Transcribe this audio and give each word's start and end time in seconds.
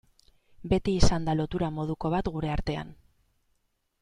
Beti 0.71 0.95
izan 1.01 1.27
da 1.29 1.35
lotura 1.41 1.69
moduko 1.77 2.13
bat 2.17 2.31
gure 2.39 2.51
artean. 2.57 2.97